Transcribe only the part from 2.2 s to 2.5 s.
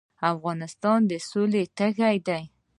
دی